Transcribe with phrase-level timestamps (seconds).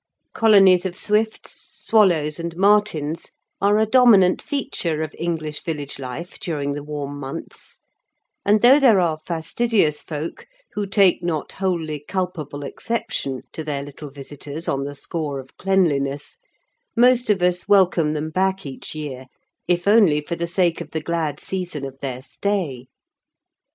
[0.33, 1.51] Colonies of swifts,
[1.85, 3.29] swallows, and martins
[3.61, 7.77] are a dominant feature of English village life during the warm months;
[8.43, 14.09] and though there are fastidious folk who take not wholly culpable exception to their little
[14.09, 16.37] visitors on the score of cleanliness,
[16.95, 19.27] most of us welcome them back each year,
[19.67, 22.87] if only for the sake of the glad season of their stay.